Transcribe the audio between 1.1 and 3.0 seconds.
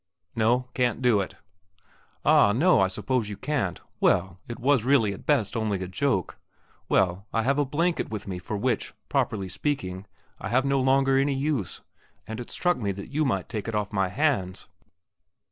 it." "Ah, no, I